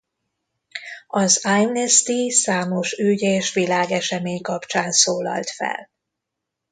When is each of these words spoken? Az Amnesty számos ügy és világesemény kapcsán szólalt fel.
Az 1.07 1.45
Amnesty 1.45 2.29
számos 2.29 2.91
ügy 2.97 3.21
és 3.21 3.53
világesemény 3.53 4.41
kapcsán 4.41 4.91
szólalt 4.91 5.49
fel. 5.49 5.89